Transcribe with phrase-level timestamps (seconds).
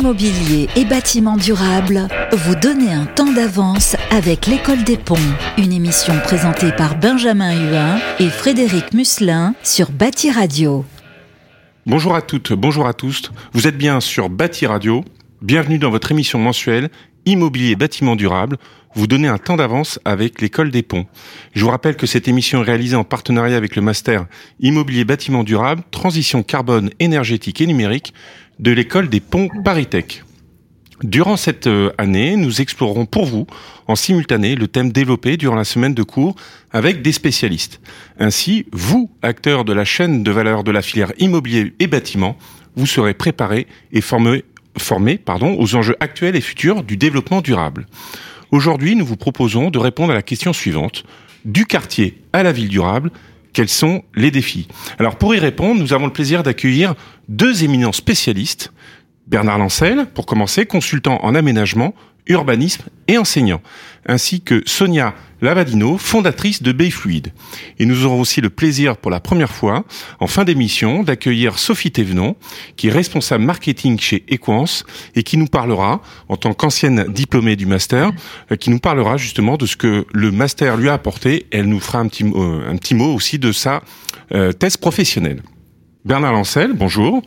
[0.00, 5.16] Immobilier et bâtiment durable, vous donnez un temps d'avance avec l'école des ponts.
[5.58, 10.86] Une émission présentée par Benjamin Huin et Frédéric Musselin sur Bâti Radio.
[11.84, 13.30] Bonjour à toutes, bonjour à tous.
[13.52, 15.04] Vous êtes bien sur Bâti Radio.
[15.42, 16.88] Bienvenue dans votre émission mensuelle
[17.26, 18.56] Immobilier bâtiment durable.
[18.94, 21.06] Vous donnez un temps d'avance avec l'école des ponts.
[21.52, 24.26] Je vous rappelle que cette émission est réalisée en partenariat avec le master
[24.58, 28.14] Immobilier bâtiment durable, transition carbone énergétique et numérique
[28.58, 30.24] de l'école des ponts Paritech.
[31.02, 33.46] Durant cette euh, année, nous explorerons pour vous,
[33.86, 36.34] en simultané, le thème développé durant la semaine de cours
[36.72, 37.80] avec des spécialistes.
[38.18, 42.36] Ainsi, vous, acteurs de la chaîne de valeur de la filière immobilier et bâtiment,
[42.76, 44.44] vous serez préparés et formés,
[44.78, 47.86] formés pardon, aux enjeux actuels et futurs du développement durable.
[48.50, 51.04] Aujourd'hui, nous vous proposons de répondre à la question suivante.
[51.44, 53.10] Du quartier à la ville durable,
[53.52, 54.68] quels sont les défis?
[54.98, 56.94] Alors pour y répondre, nous avons le plaisir d'accueillir
[57.28, 58.72] deux éminents spécialistes.
[59.26, 61.94] Bernard Lancel, pour commencer, consultant en aménagement,
[62.26, 63.60] urbanisme et enseignant,
[64.06, 67.32] ainsi que Sonia Lavadino, fondatrice de Bay Fluide.
[67.78, 69.84] Et nous aurons aussi le plaisir pour la première fois,
[70.18, 72.36] en fin d'émission, d'accueillir Sophie Thévenon,
[72.76, 77.66] qui est responsable marketing chez Equance et qui nous parlera, en tant qu'ancienne diplômée du
[77.66, 78.10] master,
[78.52, 81.46] euh, qui nous parlera justement de ce que le master lui a apporté.
[81.50, 83.82] Elle nous fera un petit, euh, un petit mot aussi de sa
[84.32, 85.42] euh, thèse professionnelle.
[86.04, 87.22] Bernard Lancel, bonjour.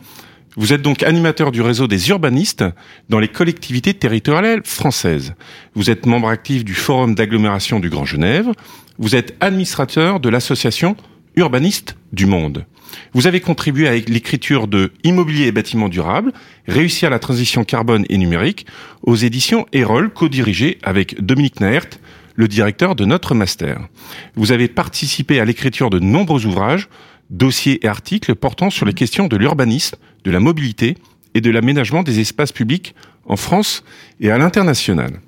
[0.56, 2.64] Vous êtes donc animateur du réseau des urbanistes
[3.08, 5.34] dans les collectivités territoriales françaises.
[5.74, 8.52] Vous êtes membre actif du Forum d'agglomération du Grand Genève.
[8.98, 10.96] Vous êtes administrateur de l'association
[11.34, 12.66] Urbanistes du Monde.
[13.14, 16.32] Vous avez contribué à l'écriture de Immobilier et bâtiments durables,
[16.68, 18.66] réussir la transition carbone et numérique
[19.02, 21.98] aux éditions Erol, co-dirigées avec Dominique Naert,
[22.36, 23.88] le directeur de notre master.
[24.36, 26.88] Vous avez participé à l'écriture de nombreux ouvrages,
[27.30, 30.96] dossiers et articles portant sur les questions de l'urbanisme, de la mobilité
[31.34, 32.94] et de l'aménagement des espaces publics
[33.26, 33.84] en France
[34.20, 35.20] et à l'international.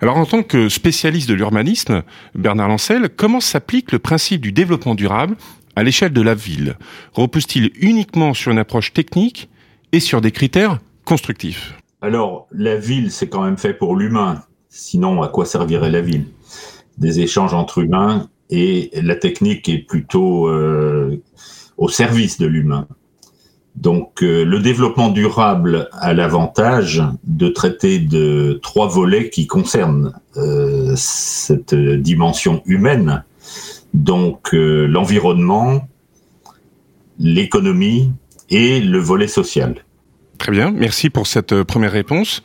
[0.00, 2.02] Alors en tant que spécialiste de l'urbanisme,
[2.34, 5.36] Bernard Lancel, comment s'applique le principe du développement durable
[5.76, 6.76] à l'échelle de la ville?
[7.12, 9.48] Repose-t-il uniquement sur une approche technique
[9.92, 11.74] et sur des critères constructifs?
[12.02, 14.42] Alors la ville, c'est quand même fait pour l'humain.
[14.68, 16.26] Sinon, à quoi servirait la ville?
[16.98, 21.22] Des échanges entre humains et la technique est plutôt euh,
[21.76, 22.88] au service de l'humain.
[23.80, 30.92] Donc euh, le développement durable a l'avantage de traiter de trois volets qui concernent euh,
[30.96, 33.24] cette dimension humaine,
[33.94, 35.88] donc euh, l'environnement,
[37.18, 38.12] l'économie
[38.50, 39.76] et le volet social.
[40.36, 42.42] Très bien, merci pour cette première réponse.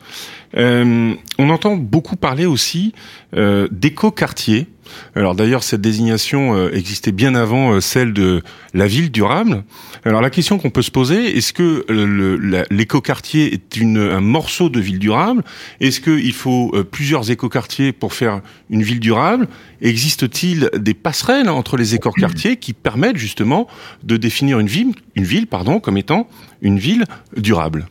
[0.54, 2.92] on entend beaucoup parler aussi
[3.32, 4.68] d'éco-quartier
[5.14, 8.42] alors d'ailleurs, cette désignation euh, existait bien avant euh, celle de
[8.74, 9.64] la ville durable.
[10.04, 14.80] Alors la question qu'on peut se poser, est-ce que euh, l'écoquartier est un morceau de
[14.80, 15.42] ville durable
[15.80, 19.48] Est-ce qu'il faut plusieurs écoquartiers pour faire une ville durable
[19.80, 23.66] Existe-t-il des passerelles entre les écoquartiers qui permettent justement
[24.02, 26.28] de définir une ville, une ville pardon, comme étant
[26.62, 27.04] une ville
[27.36, 27.86] durable?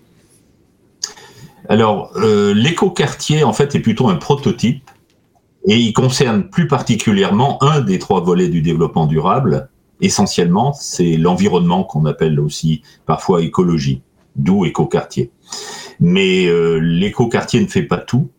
[1.69, 4.89] Alors, l'écoquartier, en fait, est plutôt un prototype
[5.67, 9.69] et il concerne plus particulièrement un des trois volets du développement durable.
[10.01, 14.01] Essentiellement, c'est l'environnement qu'on appelle aussi parfois écologie,
[14.35, 15.31] d'où écoquartier.
[15.99, 18.29] Mais euh, l'écoquartier ne fait pas tout.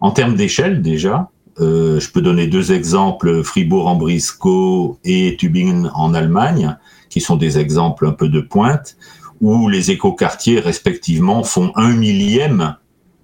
[0.00, 1.30] En termes d'échelle, déjà,
[1.60, 6.76] euh, je peux donner deux exemples, Fribourg-en-Brisgau et Tübingen en Allemagne,
[7.08, 8.96] qui sont des exemples un peu de pointe,
[9.40, 12.76] où les écoquartiers, respectivement, font un millième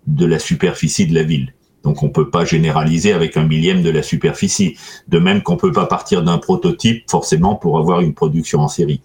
[0.07, 1.55] de la superficie de la ville.
[1.83, 4.77] Donc on ne peut pas généraliser avec un millième de la superficie.
[5.09, 8.69] De même qu'on ne peut pas partir d'un prototype forcément pour avoir une production en
[8.69, 9.01] série.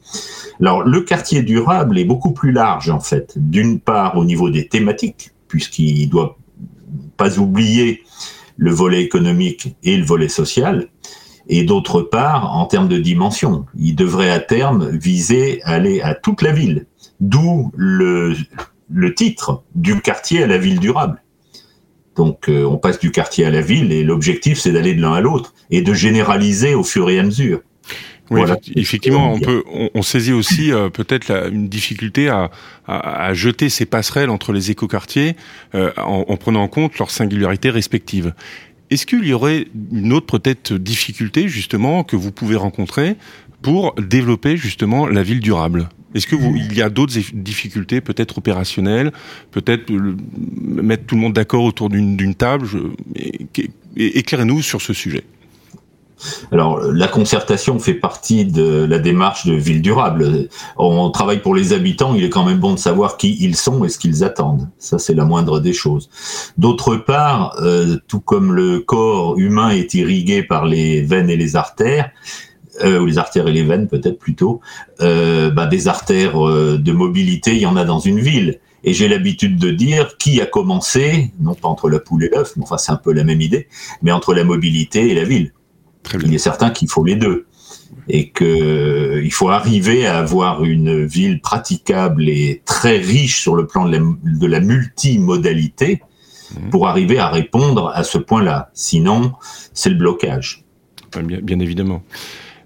[0.60, 3.34] Alors le quartier durable est beaucoup plus large en fait.
[3.38, 6.38] D'une part au niveau des thématiques, puisqu'il doit
[7.18, 8.04] pas oublier
[8.58, 10.88] le volet économique et le volet social.
[11.48, 16.16] Et d'autre part, en termes de dimension, il devrait à terme viser à aller à
[16.16, 16.88] toute la ville.
[17.20, 18.36] D'où le,
[18.90, 21.22] le titre du quartier à la ville durable.
[22.16, 25.14] Donc euh, on passe du quartier à la ville et l'objectif c'est d'aller de l'un
[25.14, 27.62] à l'autre et de généraliser au fur et à mesure.
[28.32, 28.42] Oui,
[28.76, 29.64] effectivement, on peut,
[29.94, 32.50] on, saisit aussi euh, peut-être une difficulté à,
[32.88, 35.36] à, jeter ces passerelles entre les écoquartiers
[35.76, 38.34] euh, en, en, prenant en compte leurs singularités respectives.
[38.90, 43.16] Est-ce qu'il y aurait une autre peut-être difficulté justement que vous pouvez rencontrer
[43.62, 45.90] pour développer justement la ville durable?
[46.14, 49.12] Est-ce que vous, il y a d'autres difficultés, peut-être opérationnelles,
[49.52, 52.68] peut-être mettre tout le monde d'accord autour d'une table
[53.98, 55.24] Éclairez-nous sur ce sujet.
[56.52, 60.50] Alors, la concertation fait partie de la démarche de ville durable.
[60.78, 63.84] On travaille pour les habitants, il est quand même bon de savoir qui ils sont
[63.84, 64.70] et ce qu'ils attendent.
[64.78, 66.10] Ça, c'est la moindre des choses.
[66.58, 71.56] D'autre part, euh, tout comme le corps humain est irrigué par les veines et les
[71.56, 72.12] artères,
[72.84, 74.62] euh, ou les artères et les veines peut-être plutôt,
[75.02, 78.60] euh, bah, des artères de mobilité, il y en a dans une ville.
[78.84, 82.54] Et j'ai l'habitude de dire qui a commencé, non pas entre la poule et l'œuf,
[82.56, 83.68] mais enfin c'est un peu la même idée,
[84.04, 85.54] mais entre la mobilité et la ville.
[86.24, 87.48] Il est certain qu'il faut les deux
[88.08, 93.86] et qu'il faut arriver à avoir une ville praticable et très riche sur le plan
[93.86, 96.02] de la, multimodalité
[96.52, 96.70] mmh.
[96.70, 98.70] pour arriver à répondre à ce point-là.
[98.74, 99.34] Sinon,
[99.74, 100.64] c'est le blocage.
[101.42, 102.04] bien évidemment.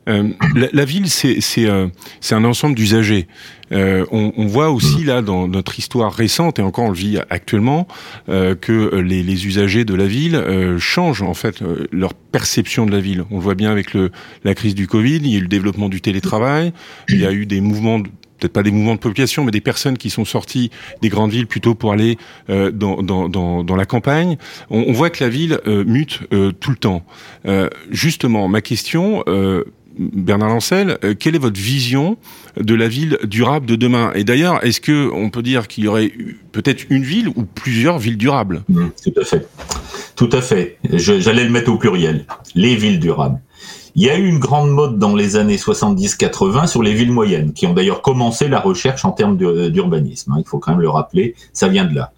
[0.10, 0.30] Euh,
[0.74, 1.88] la, ville, c'est euh,
[2.20, 3.28] c'est un ensemble d'usagers.
[3.72, 7.20] Euh, on, on, voit aussi là dans notre histoire récente et encore on le vit
[7.30, 7.88] actuellement
[8.28, 10.44] que les, les, usagers de la ville
[10.80, 11.62] changent en fait
[11.92, 13.26] leur perception de la ville.
[13.30, 14.12] On le voit bien avec le,
[14.44, 15.18] la crise du Covid.
[15.18, 16.74] Il y a eu le développement du télétravail.
[17.10, 18.02] Il y a eu des mouvements
[18.40, 20.72] peut-être pas des mouvements de population, mais des personnes qui sont sorties
[21.02, 22.18] des grandes villes plutôt pour aller
[22.50, 24.38] euh, dans, dans, dans, dans, la campagne.
[24.70, 27.04] On, on, voit que la ville euh, mute euh, tout le temps.
[27.90, 29.24] justement, ma question,
[30.00, 32.18] Bernard Lancel, euh, quelle est votre vision
[32.58, 34.12] de la ville durable de demain?
[34.16, 36.12] Et d'ailleurs, est-ce que on peut dire qu'il y aurait
[36.54, 38.64] peut-être une ville ou plusieurs villes durables?
[38.70, 39.48] Mmh, Tout à fait.
[40.16, 40.78] Tout à fait.
[40.94, 42.26] J'allais le mettre au pluriel.
[42.56, 43.40] Les villes durables.
[43.96, 47.52] Il y a eu une grande mode dans les années 70-80 sur les villes moyennes,
[47.52, 50.32] qui ont d'ailleurs commencé la recherche en termes d'urbanisme.
[50.32, 50.38] Hein.
[50.40, 52.14] Il faut quand même le rappeler, ça vient de là.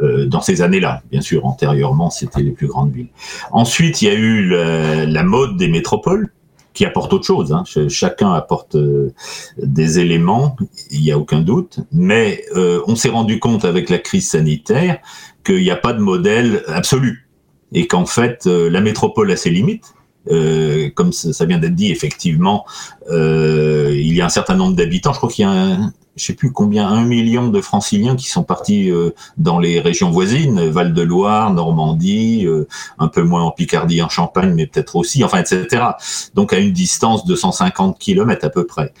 [0.00, 3.08] Euh, dans ces années-là, bien sûr, antérieurement, c'était les plus grandes villes.
[3.50, 6.32] Ensuite, il y a eu la mode des métropoles,
[6.74, 7.52] qui apporte autre chose.
[7.52, 7.64] Hein.
[7.88, 9.12] Chacun apporte euh,
[9.60, 10.56] des éléments,
[10.90, 11.80] il n'y a aucun doute.
[11.92, 14.98] Mais euh, on s'est rendu compte avec la crise sanitaire
[15.44, 17.28] qu'il n'y a pas de modèle absolu
[17.72, 19.94] et qu'en fait euh, la métropole a ses limites.
[20.94, 22.66] comme ça, vient d'être dit, effectivement,
[23.10, 25.14] il y a un certain nombre d'habitants.
[25.14, 28.28] Je crois qu'il y a un, je sais plus combien, un million de franciliens qui
[28.28, 32.66] sont partis euh, dans les régions voisines, Val-de-Loire, Normandie, euh,
[32.98, 35.84] un peu moins en Picardie, en Champagne, mais peut-être aussi, enfin, etc.
[36.34, 38.92] Donc à une distance de 150 kilomètres à peu près.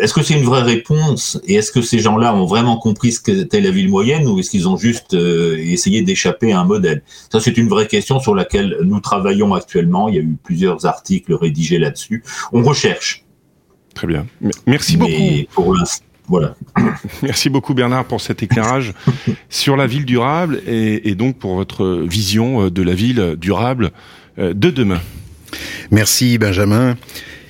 [0.00, 1.40] Est-ce que c'est une vraie réponse?
[1.44, 4.50] Et est-ce que ces gens-là ont vraiment compris ce qu'était la ville moyenne ou est-ce
[4.50, 7.02] qu'ils ont juste euh, essayé d'échapper à un modèle?
[7.30, 10.08] Ça, c'est une vraie question sur laquelle nous travaillons actuellement.
[10.08, 12.24] Il y a eu plusieurs articles rédigés là-dessus.
[12.52, 13.24] On recherche.
[13.94, 14.26] Très bien.
[14.66, 15.12] Merci beaucoup.
[15.52, 16.54] Pour l'instant, voilà.
[17.22, 18.94] Merci beaucoup Bernard pour cet éclairage
[19.48, 23.90] sur la ville durable et, donc pour votre vision euh, de la ville durable
[24.38, 25.00] euh, de demain.
[25.90, 26.96] Merci Benjamin.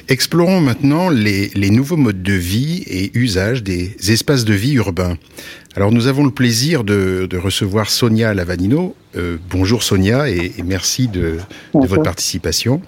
[0.08, 5.16] Explorons maintenant les, nouveaux modes de vie et usages des espaces de vie urbains.
[5.76, 8.94] Alors nous avons le plaisir de, recevoir Sonia Lavanino.
[9.16, 11.38] Euh, bonjour Sonia et, merci de,
[11.74, 12.82] de votre participation.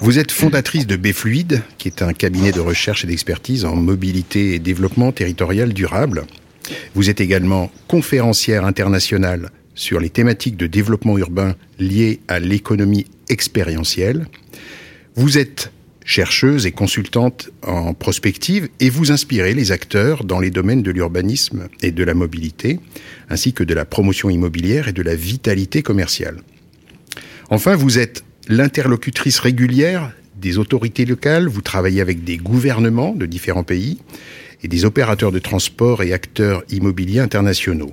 [0.00, 4.54] Vous êtes fondatrice de B-Fluide, qui est un cabinet de recherche et d'expertise en mobilité
[4.54, 6.24] et développement territorial durable.
[6.94, 14.28] Vous êtes également conférencière internationale sur les thématiques de développement urbain liées à l'économie expérientielle.
[15.16, 15.72] Vous êtes
[16.04, 21.68] chercheuse et consultante en prospective et vous inspirez les acteurs dans les domaines de l'urbanisme
[21.82, 22.78] et de la mobilité,
[23.30, 26.38] ainsi que de la promotion immobilière et de la vitalité commerciale.
[27.50, 33.64] Enfin, vous êtes l'interlocutrice régulière des autorités locales, vous travaillez avec des gouvernements de différents
[33.64, 33.98] pays
[34.62, 37.92] et des opérateurs de transport et acteurs immobiliers internationaux.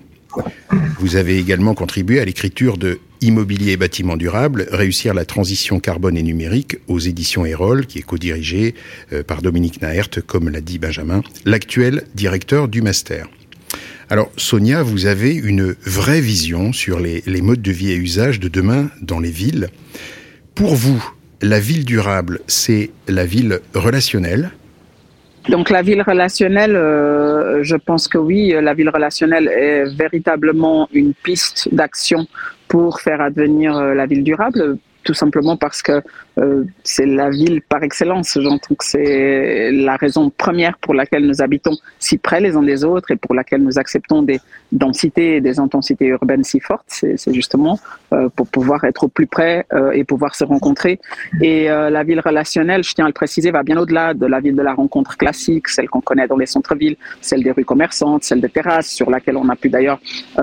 [1.00, 6.18] Vous avez également contribué à l'écriture de Immobilier et bâtiments durables, réussir la transition carbone
[6.18, 8.76] et numérique aux éditions Erol, qui est co-dirigé
[9.14, 13.28] euh, par Dominique Naert, comme l'a dit Benjamin, l'actuel directeur du master.
[14.10, 18.40] Alors Sonia, vous avez une vraie vision sur les, les modes de vie et usages
[18.40, 19.70] de demain dans les villes.
[20.56, 21.06] Pour vous,
[21.42, 24.52] la ville durable, c'est la ville relationnelle?
[25.50, 31.14] Donc la ville relationnelle, euh, je pense que oui, la ville relationnelle est véritablement une
[31.14, 32.26] piste d'action
[32.68, 36.02] pour faire advenir euh, la ville durable, tout simplement parce que
[36.38, 38.38] euh, c'est la ville par excellence.
[38.42, 42.84] J'entends que c'est la raison première pour laquelle nous habitons si près les uns des
[42.84, 44.40] autres et pour laquelle nous acceptons des
[44.72, 46.86] densités et des intensités urbaines si fortes.
[46.88, 47.80] C'est justement
[48.14, 51.00] euh, pour pouvoir être au plus près euh, et pouvoir se rencontrer.
[51.42, 54.56] Et la ville relationnelle, je tiens à le préciser, va bien au-delà de la ville
[54.56, 58.42] de la rencontre classique, celle qu'on connaît dans les centres-villes, celle des rues commerçantes, celle
[58.42, 60.00] des terrasses, sur laquelle on a pu d'ailleurs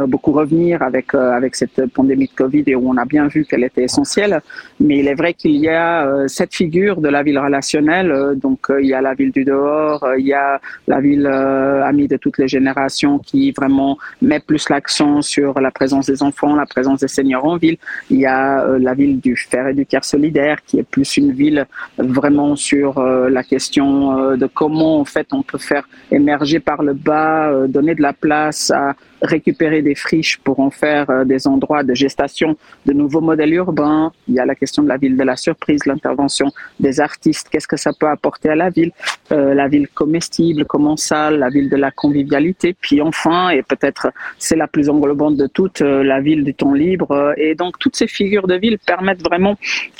[0.07, 3.65] beaucoup revenir avec, avec cette pandémie de Covid et où on a bien vu qu'elle
[3.65, 4.41] était essentielle.
[4.81, 8.11] Mais il est vrai qu'il y a a euh, cette figure de la ville relationnelle.
[8.11, 12.09] Euh, donc, il y a la ville du dehors, il y a la ville amie
[12.09, 16.67] de toutes les générations qui vraiment met plus l'accent sur la présence des enfants, la
[16.75, 17.79] présence des seniors en ville.
[18.11, 18.45] Il y a
[18.79, 21.67] la ville du fer et du tiers solidaire qui est plus une ville
[21.99, 22.89] vraiment sur
[23.37, 28.03] la question de comment en fait on peut faire émerger par le bas, donner de
[28.03, 32.93] la place à récupérer des friches pour en faire euh, des endroits de gestation de
[32.93, 34.13] nouveaux modèles urbains.
[34.29, 36.51] Il y a la question de la ville de la surprise, l'intervention
[36.81, 37.49] des artistes.
[37.51, 38.93] Qu'est-ce que ça peut apporter à la ville?
[39.31, 42.75] Euh, La ville comestible, commensale, la ville de la convivialité.
[42.81, 46.75] Puis enfin, et peut-être c'est la plus englobante de toutes, euh, la ville du temps
[46.75, 47.35] libre.
[47.37, 49.57] Et donc toutes ces figures de ville permettent vraiment,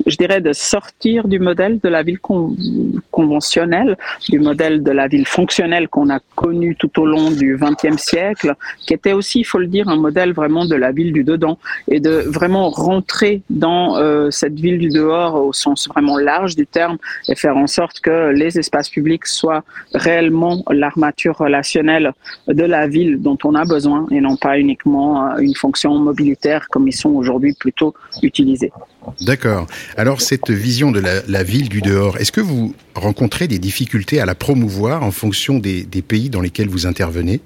[0.07, 2.19] je dirais, de sortir du modèle de la ville
[3.11, 3.97] conventionnelle,
[4.29, 8.55] du modèle de la ville fonctionnelle qu'on a connu tout au long du XXe siècle,
[8.87, 11.59] qui était aussi, il faut le dire, un modèle vraiment de la ville du dedans
[11.89, 16.67] et de vraiment rentrer dans euh, cette ville du dehors au sens vraiment large du
[16.67, 19.65] terme et faire en sorte que les espaces publics soient
[19.95, 22.13] réellement l'armature relationnelle
[22.49, 26.69] de la ville dont on a besoin et non pas uniquement euh, une fonction mobilitaire
[26.71, 28.73] comme ils sont aujourd'hui plutôt utilisés.
[29.21, 29.67] D'accord.
[29.97, 34.27] Alors cette vision de la, ville du dehors, est-ce que vous rencontrez des difficultés à
[34.27, 37.41] la promouvoir en fonction des pays dans lesquels vous intervenez?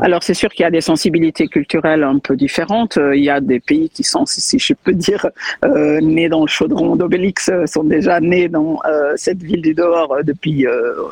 [0.00, 2.96] Alors c'est sûr qu'il y a des sensibilités culturelles un peu différentes.
[2.96, 5.26] Euh, il y a des pays qui sont, si je peux dire,
[5.64, 8.78] euh, nés dans le chaudron d'Obélix, euh, sont déjà nés dans
[9.16, 10.66] cette ville du dehors depuis,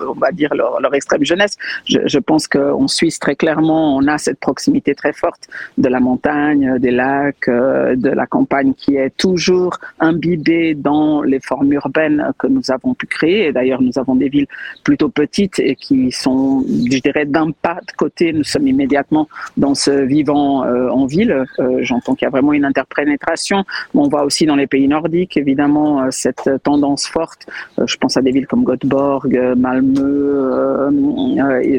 [0.08, 1.56] on va dire, leur, extrême jeunesse.
[1.84, 6.00] Je, je pense qu'en Suisse, très clairement, on a cette proximité très forte de la
[6.00, 12.46] montagne, des lacs, de la campagne qui est toujours imbibée dans les formes urbaines que
[12.46, 13.48] nous avons pu créer.
[13.48, 14.48] Et d'ailleurs, nous avons des villes
[14.82, 19.74] plutôt petites et qui sont, je dirais, d'un pas de côté nous sommes immédiatement dans
[19.74, 21.44] ce vivant euh, en ville.
[21.58, 23.64] Euh, j'entends qu'il y a vraiment une interpénétration.
[23.94, 27.46] on voit aussi dans les pays nordiques, évidemment, euh, cette tendance forte.
[27.84, 30.88] je pense à des villes comme Göteborg, Malmö,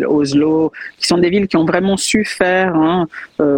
[0.08, 2.76] Oslo, qui sont des villes qui ont vraiment su faire.
[2.76, 3.08] Hein,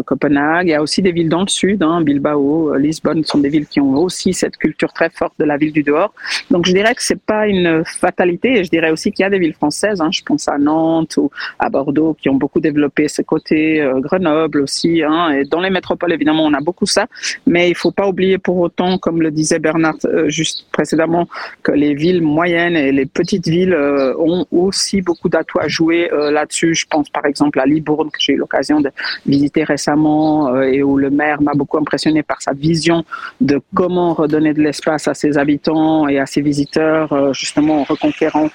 [0.06, 3.50] Copenhague, il y a aussi des villes dans le sud, hein, Bilbao, Lisbonne, sont des
[3.50, 6.14] villes qui ont aussi cette culture très forte de la ville du dehors.
[6.50, 8.60] Donc je dirais que c'est pas une fatalité.
[8.60, 10.02] Et je dirais aussi qu'il y a des villes françaises.
[10.02, 11.30] Hein, je pense à Nantes ou
[11.60, 15.04] à Bordeaux qui ont beaucoup développé développer ce côté, euh, Grenoble aussi.
[15.04, 17.06] Hein, et dans les métropoles, évidemment, on a beaucoup ça.
[17.46, 21.28] Mais il faut pas oublier pour autant, comme le disait Bernard euh, juste précédemment,
[21.62, 26.10] que les villes moyennes et les petites villes euh, ont aussi beaucoup d'atouts à jouer
[26.12, 26.74] là-dessus.
[26.74, 28.90] Je pense par exemple à Libourne, que j'ai eu l'occasion de
[29.26, 33.04] visiter récemment et où le maire m'a beaucoup impressionné par sa vision
[33.40, 38.50] de comment redonner de l'espace à ses habitants et à ses visiteurs, justement en reconquérant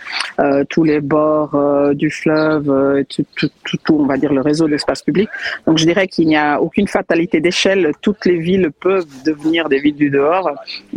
[0.69, 1.57] tous les bords
[1.95, 5.29] du fleuve, tout, tout, tout, tout, on va dire, le réseau d'espace public.
[5.67, 7.93] Donc je dirais qu'il n'y a aucune fatalité d'échelle.
[8.01, 10.51] Toutes les villes peuvent devenir des villes du dehors,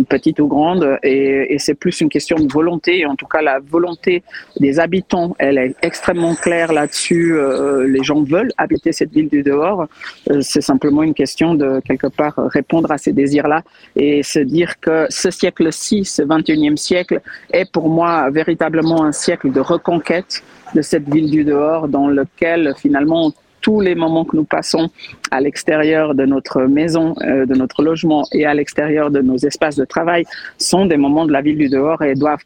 [0.08, 3.06] petites ou grandes, et, c'est plus une question de volonté.
[3.06, 4.24] En tout cas, la volonté
[4.60, 7.34] des habitants, elle est extrêmement claire là-dessus.
[7.34, 9.88] Euh, les gens veulent habiter cette ville du dehors.
[10.32, 13.64] Euh, c'est simplement une question de, quelque part, répondre à ces désirs-là
[13.96, 17.22] et se dire que ce siècle-ci, ce 21e siècle,
[17.52, 22.74] est pour moi véritablement un siècle de reconquête de cette ville du dehors dans lequel
[22.78, 24.90] finalement tous les moments que nous passons
[25.32, 29.76] à l'extérieur de notre maison, euh, de notre logement et à l'extérieur de nos espaces
[29.76, 30.26] de travail
[30.58, 32.44] sont des moments de la ville du dehors et doivent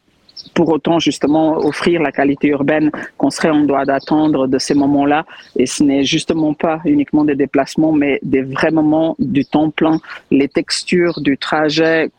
[0.55, 5.25] pour autant justement offrir la qualité urbaine qu'on serait en droit d'attendre de ces moments-là.
[5.55, 9.99] Et ce n'est justement pas uniquement des déplacements, mais des vrais moments du temps plein,
[10.31, 12.09] les textures du trajet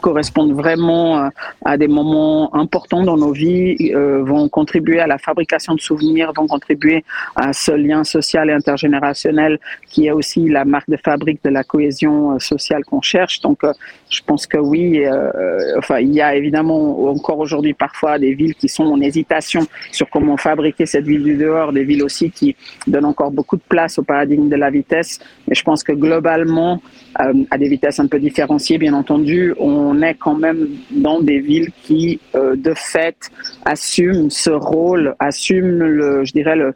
[0.00, 1.28] correspondent vraiment euh,
[1.64, 6.32] à des moments importants dans nos vies, euh, vont contribuer à la fabrication de souvenirs,
[6.34, 7.04] vont contribuer
[7.36, 11.64] à ce lien social et intergénérationnel qui est aussi la marque de fabrique de la
[11.64, 13.40] cohésion euh, sociale qu'on cherche.
[13.40, 13.60] Donc,
[14.10, 15.02] je pense que oui,
[15.78, 20.10] enfin, il y a évidemment encore aujourd'hui parfois des villes qui sont en hésitation sur
[20.10, 23.98] comment fabriquer cette ville du dehors, des villes aussi qui donnent encore beaucoup de place
[23.98, 25.20] au paradigme de la vitesse.
[25.46, 26.82] Mais je pense que globalement,
[27.14, 31.70] à des vitesses un peu différenciées, bien entendu, on est quand même dans des villes
[31.82, 33.30] qui, euh, de fait,
[33.64, 36.74] assument ce rôle, assument, le, je dirais, le,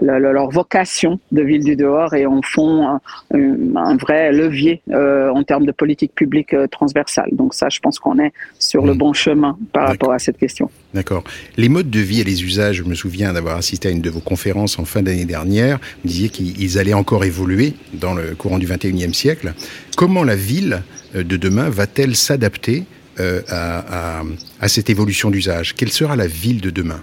[0.00, 2.98] leur vocation de ville du dehors et en font
[3.32, 7.28] un, vrai levier euh, en termes de politique publique euh, transversale.
[7.32, 8.98] Donc ça, je pense qu'on est sur le mmh.
[8.98, 10.70] bon chemin par rapport à cette question.
[10.92, 11.24] D'accord.
[11.56, 14.10] Les modes de vie et les usages, je me souviens d'avoir assisté à une de
[14.10, 18.58] vos conférences en fin d'année dernière, vous disiez qu'ils allaient encore évoluer dans le courant
[18.58, 19.54] du 21e siècle.
[19.96, 20.82] Comment la ville
[21.14, 22.84] euh, de demain va-t-elle s'adapter
[23.16, 24.24] à,
[24.60, 25.76] à cette évolution d'usage?
[25.76, 27.00] Quelle sera la ville de demain?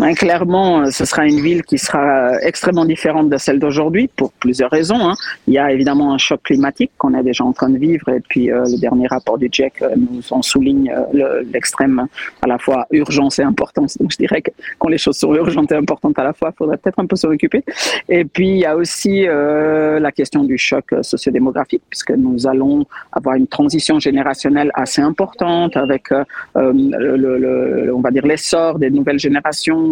[0.00, 4.70] Ben, clairement, ce sera une ville qui sera extrêmement différente de celle d'aujourd'hui pour plusieurs
[4.70, 4.98] raisons.
[4.98, 5.14] Hein.
[5.46, 8.20] Il y a évidemment un choc climatique qu'on est déjà en train de vivre et
[8.20, 12.06] puis euh, le dernier rapport du GIEC euh, nous en souligne euh, l'extrême
[12.40, 13.98] à la fois urgence et importance.
[13.98, 16.56] Donc je dirais que quand les choses sont urgentes et importantes à la fois, il
[16.56, 17.62] faudrait peut-être un peu se occuper.
[18.08, 23.34] Et puis il y a aussi la question du choc sociodémographique puisque nous allons avoir
[23.34, 26.08] une transition générationnelle assez importante avec
[26.54, 29.89] le, on va dire l'essor des nouvelles générations,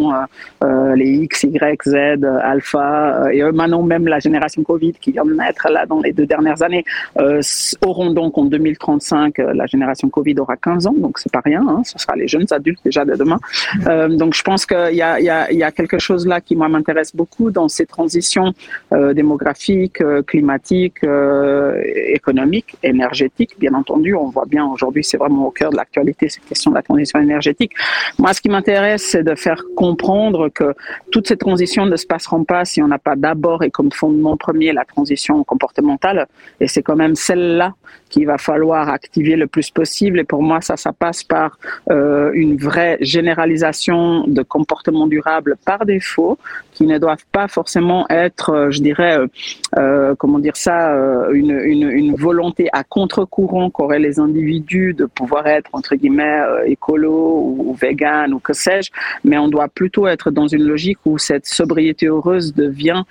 [0.94, 5.68] les X, Y, Z, Alpha et maintenant même la génération Covid qui vient de naître
[5.70, 6.84] là dans les deux dernières années
[7.82, 11.64] auront donc en 2035, euh, la génération Covid aura 15 ans, donc c'est pas rien,
[11.68, 13.38] hein, ce sera les jeunes adultes déjà de demain.
[13.86, 16.56] Euh, donc je pense qu'il y a, y, a, y a, quelque chose là qui
[16.56, 18.52] moi m'intéresse beaucoup dans ces transitions
[18.92, 21.80] euh, démographiques, euh, climatiques, euh,
[22.18, 23.54] économiques, énergétiques.
[23.58, 26.76] Bien entendu, on voit bien aujourd'hui, c'est vraiment au cœur de l'actualité cette question de
[26.76, 27.72] la transition énergétique.
[28.18, 30.74] Moi, ce qui m'intéresse, c'est de faire comprendre que
[31.12, 34.36] toutes ces transitions ne se passeront pas si on n'a pas d'abord et comme fondement
[34.36, 36.26] premier la transition comportementale.
[36.60, 37.74] Et c'est quand même celle-là
[38.08, 40.18] qu'il va falloir activer le plus possible.
[40.20, 41.58] Et pour moi, ça, ça passe par
[41.90, 46.38] euh, une vraie généralisation de comportements durables par défaut,
[46.72, 49.18] qui ne doivent pas forcément être, euh, je dirais,
[49.76, 50.78] euh, comment dire ça,
[51.32, 57.12] une, une, une, volonté à contre-courant qu'auraient les individus de pouvoir être, entre guillemets, écolo
[57.12, 58.90] ou, ou vegan ou que sais-je,
[59.24, 63.02] mais on doit plutôt être dans une logique où cette sobriété heureuse devient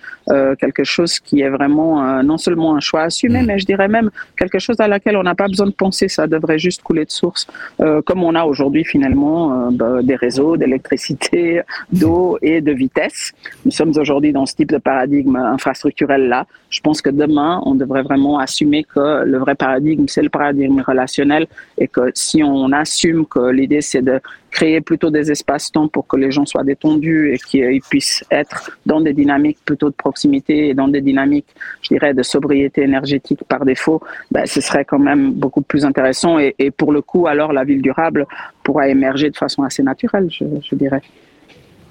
[0.63, 3.45] quelque chose qui est vraiment non seulement un choix assumé, mmh.
[3.45, 6.27] mais je dirais même quelque chose à laquelle on n'a pas besoin de penser, ça
[6.27, 7.47] devrait juste couler de source,
[7.79, 13.33] euh, comme on a aujourd'hui finalement euh, bah, des réseaux d'électricité, d'eau et de vitesse.
[13.65, 16.45] Nous sommes aujourd'hui dans ce type de paradigme infrastructurel-là.
[16.69, 20.81] Je pense que demain, on devrait vraiment assumer que le vrai paradigme, c'est le paradigme
[20.81, 21.47] relationnel
[21.77, 24.19] et que si on assume que l'idée, c'est de
[24.51, 29.01] créer plutôt des espaces-temps pour que les gens soient détendus et qu'ils puissent être dans
[29.01, 31.47] des dynamiques plutôt de proximité et dans des dynamiques,
[31.81, 34.01] je dirais, de sobriété énergétique par défaut,
[34.31, 36.39] ben, ce serait quand même beaucoup plus intéressant.
[36.39, 38.25] Et, pour le coup, alors la ville durable
[38.63, 41.01] pourra émerger de façon assez naturelle, je dirais.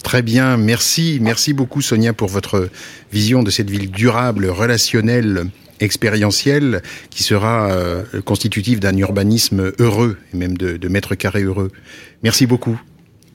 [0.02, 2.68] Très bien, merci, merci beaucoup Sonia pour votre
[3.10, 5.46] vision de cette ville durable, relationnelle,
[5.80, 11.71] expérientielle, qui sera euh, constitutive d'un urbanisme heureux et même de, de mètres carrés heureux.
[12.23, 12.80] Merci beaucoup.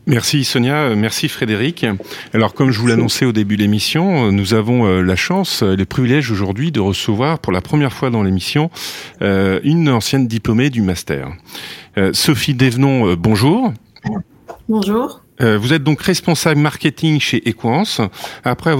[0.08, 1.86] Merci Sonia, merci Frédéric.
[2.34, 5.86] Alors comme je vous l'annonçais au début de l'émission, nous avons euh, la chance, le
[5.86, 8.72] privilège aujourd'hui de recevoir pour la première fois dans l'émission
[9.22, 11.30] euh, une ancienne diplômée du master.
[12.14, 13.74] Sophie Devenon, bonjour.
[14.70, 15.21] Bonjour.
[15.42, 18.02] Euh, vous êtes donc responsable marketing chez Equance
[18.44, 18.76] après,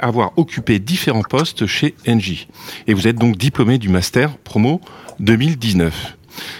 [0.00, 2.48] avoir occupé différents postes chez Engie.
[2.86, 4.80] Et vous êtes donc diplômé du master promo
[5.20, 6.16] 2019.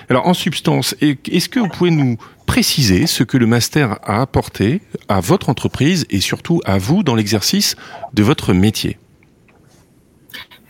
[0.08, 4.82] Alors en substance, est-ce que vous pouvez nous préciser ce que le master a apporté
[5.08, 7.76] à votre entreprise et surtout à vous dans l'exercice
[8.12, 8.98] de votre métier?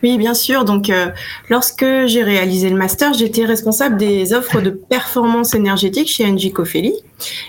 [0.05, 0.65] Oui, bien sûr.
[0.65, 1.07] Donc, euh,
[1.49, 6.53] lorsque j'ai réalisé le master, j'étais responsable des offres de performance énergétique chez Engie.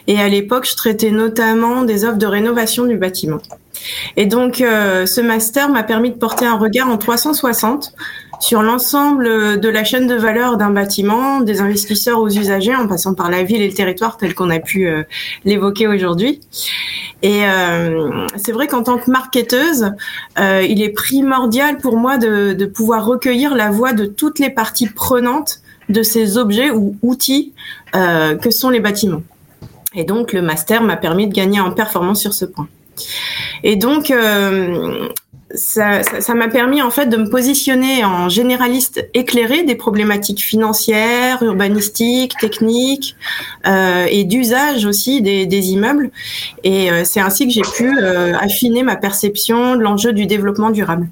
[0.07, 3.41] Et à l'époque, je traitais notamment des offres de rénovation du bâtiment.
[4.17, 7.93] Et donc, euh, ce master m'a permis de porter un regard en 360
[8.41, 13.15] sur l'ensemble de la chaîne de valeur d'un bâtiment, des investisseurs aux usagers, en passant
[13.15, 15.03] par la ville et le territoire tel qu'on a pu euh,
[15.45, 16.41] l'évoquer aujourd'hui.
[17.23, 19.93] Et euh, c'est vrai qu'en tant que marketeuse,
[20.39, 24.51] euh, il est primordial pour moi de, de, pouvoir recueillir la voix de toutes les
[24.51, 27.53] parties prenantes de ces objets ou outils
[27.95, 29.23] euh, que sont les bâtiments.
[29.95, 32.69] Et donc le master m'a permis de gagner en performance sur ce point.
[33.63, 35.09] Et donc, euh,
[35.57, 42.37] ça, m'a permis en fait de me positionner en généraliste éclairé des problématiques financières, urbanistiques,
[42.39, 43.17] techniques
[43.67, 46.11] euh, et d'usage aussi des, immeubles.
[46.65, 50.71] Et euh, c'est ainsi que j'ai pu euh, affiner ma perception de l'enjeu du développement
[50.71, 51.09] durable.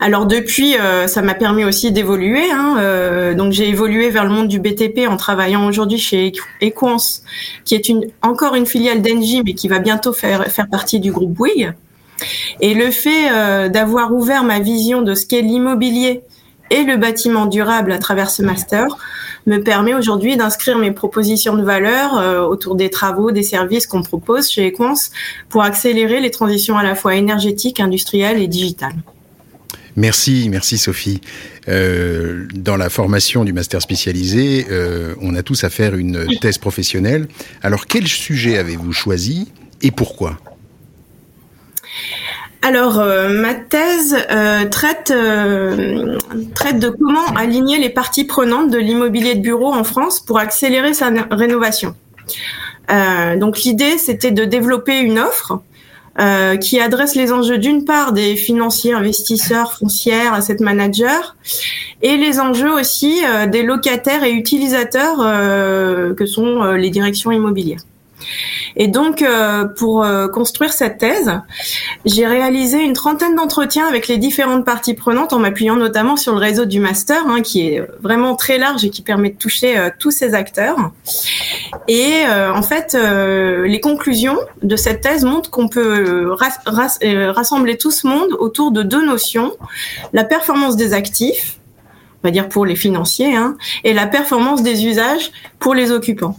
[0.00, 2.50] Alors depuis, ça m'a permis aussi d'évoluer.
[2.52, 7.24] Hein, donc j'ai évolué vers le monde du BTP en travaillant aujourd'hui chez Equance,
[7.64, 7.92] qui est
[8.22, 11.74] encore une filiale d'Engie, mais qui va bientôt faire, faire partie du groupe Bouygues.
[12.60, 16.22] Et le fait euh, d'avoir ouvert ma vision de ce qu'est l'immobilier
[16.70, 18.86] et le bâtiment durable à travers ce master
[19.46, 24.02] me permet aujourd'hui d'inscrire mes propositions de valeur euh, autour des travaux, des services qu'on
[24.02, 25.10] propose chez Equance
[25.48, 28.96] pour accélérer les transitions à la fois énergétiques, industrielles et digitales.
[29.96, 31.20] Merci, merci Sophie.
[31.66, 34.66] Euh, dans la formation du master spécialisé,
[35.20, 37.26] on a tous à faire une thèse professionnelle.
[37.62, 39.50] Alors quel sujet avez-vous choisi
[39.80, 40.38] et pourquoi?
[42.60, 46.18] Alors, euh, ma thèse euh, traite, euh,
[46.54, 50.92] traite de comment aligner les parties prenantes de l'immobilier de bureau en France pour accélérer
[50.92, 51.94] sa rénovation.
[53.36, 55.60] donc l'idée, c'était de développer une offre
[56.60, 61.26] qui adresse les enjeux d'une part des financiers, investisseurs, foncières, asset managers,
[62.02, 65.18] et les enjeux aussi des locataires et utilisateurs
[66.16, 67.82] que sont les directions immobilières.
[68.76, 71.32] Et donc, euh, pour euh, construire cette thèse,
[72.04, 76.38] j'ai réalisé une trentaine d'entretiens avec les différentes parties prenantes en m'appuyant notamment sur le
[76.38, 79.90] réseau du master, hein, qui est vraiment très large et qui permet de toucher euh,
[79.98, 80.90] tous ces acteurs.
[81.86, 86.30] Et en fait, les conclusions de cette thèse montrent qu'on peut
[86.66, 89.52] rassembler tout ce monde autour de deux notions
[90.12, 91.58] la performance des actifs
[92.22, 96.36] on va dire pour les financiers, hein, et la performance des usages pour les occupants.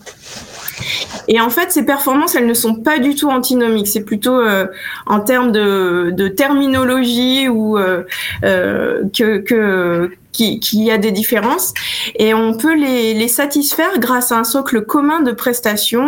[1.27, 3.87] Et en fait, ces performances, elles ne sont pas du tout antinomiques.
[3.87, 4.67] C'est plutôt euh,
[5.05, 8.03] en termes de, de terminologie ou euh,
[8.43, 11.73] euh, que, que qu'il y a des différences
[12.15, 16.07] et on peut les, les, satisfaire grâce à un socle commun de prestations,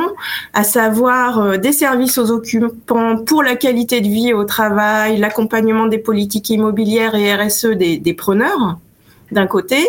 [0.53, 5.88] à savoir euh, des services aux occupants pour la qualité de vie au travail, l'accompagnement
[5.88, 8.77] des politiques immobilières et RSE des, des preneurs
[9.32, 9.86] d'un côté,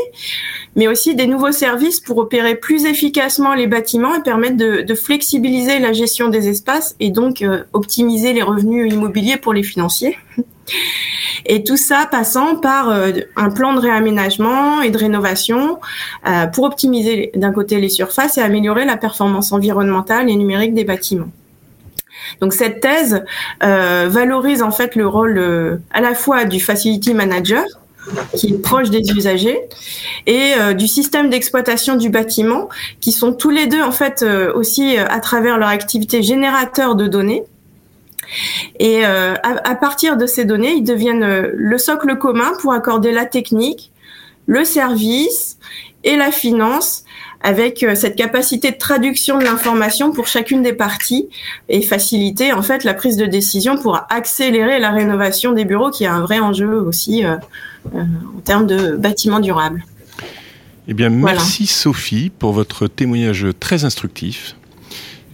[0.76, 5.78] mais aussi des nouveaux services pour opérer plus efficacement les bâtiments et permettre de, flexibiliser
[5.78, 10.18] la gestion des espaces et donc euh, optimiser les revenus immobiliers pour les financiers.
[11.46, 15.80] Et tout ça passant par euh, un plan de réaménagement et de rénovation
[16.28, 20.84] euh, pour optimiser d'un côté les surfaces et améliorer la performance environnementale et numérique des
[20.84, 21.32] bâtiments.
[22.40, 23.24] Donc cette thèse
[23.60, 27.64] valorise en fait le rôle à la fois du facility manager
[28.36, 29.60] qui est proche des usagers,
[30.26, 32.68] et euh, du système d'exploitation du bâtiment,
[33.00, 36.94] qui sont tous les deux en fait euh, aussi euh, à travers leur activité générateur
[36.94, 37.44] de données.
[38.78, 43.26] Et à, à, partir de ces données, ils deviennent le socle commun pour accorder la
[43.26, 43.92] technique,
[44.46, 45.58] le service
[46.02, 47.04] et la finance
[47.42, 51.28] avec cette capacité de traduction de l'information pour chacune des parties
[51.68, 56.04] et faciliter en fait la prise de décision pour accélérer la rénovation des bureaux qui
[56.04, 57.24] est un vrai enjeu aussi
[57.94, 59.84] en termes de bâtiments durables.
[60.88, 64.56] Eh bien, merci Sophie pour votre témoignage très instructif.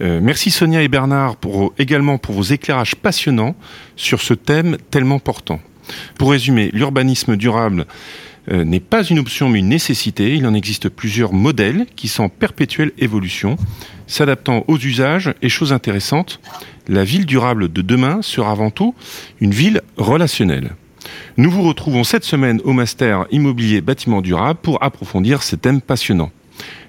[0.01, 3.55] Euh, merci Sonia et Bernard pour, également pour vos éclairages passionnants
[3.95, 5.59] sur ce thème tellement portant.
[6.17, 7.85] Pour résumer, l'urbanisme durable
[8.51, 10.35] euh, n'est pas une option mais une nécessité.
[10.35, 13.57] Il en existe plusieurs modèles qui sont en perpétuelle évolution,
[14.07, 16.39] s'adaptant aux usages et choses intéressantes.
[16.87, 18.95] La ville durable de demain sera avant tout
[19.41, 20.75] une ville relationnelle.
[21.37, 26.31] Nous vous retrouvons cette semaine au Master Immobilier Bâtiment Durable pour approfondir ces thèmes passionnants.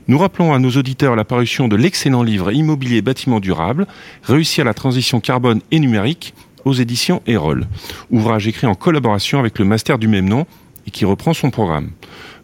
[0.09, 3.87] Nous rappelons à nos auditeurs la parution de l'excellent livre Immobilier Bâtiment Durable,
[4.25, 7.67] Réussir la transition carbone et numérique aux éditions Erol,
[8.11, 10.47] ouvrage écrit en collaboration avec le Master du même nom
[10.87, 11.91] et qui reprend son programme.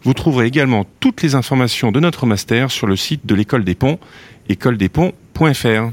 [0.03, 3.75] Vous trouverez également toutes les informations de notre master sur le site de l'école des
[3.75, 3.99] ponts,
[4.47, 5.91] écoledesponts.fr.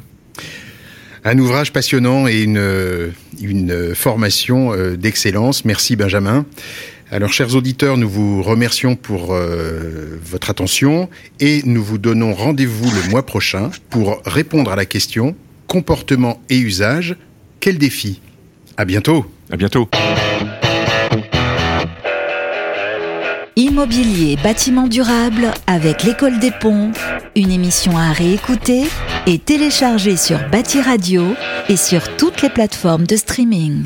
[1.26, 5.64] Un ouvrage passionnant et une, une formation euh, d'excellence.
[5.64, 6.44] Merci Benjamin.
[7.10, 11.08] Alors, chers auditeurs, nous vous remercions pour euh, votre attention
[11.40, 15.34] et nous vous donnons rendez-vous le mois prochain pour répondre à la question
[15.66, 17.16] comportement et usage,
[17.60, 18.20] quel défi?
[18.76, 19.24] À bientôt.
[19.50, 19.88] À bientôt.
[23.56, 26.90] Immobilier bâtiment durable avec l'école des ponts,
[27.36, 28.82] une émission à réécouter
[29.28, 31.22] et télécharger sur Bâti Radio
[31.68, 33.84] et sur toutes les plateformes de streaming.